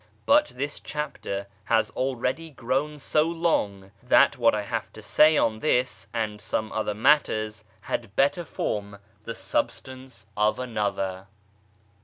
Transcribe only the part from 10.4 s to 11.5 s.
another.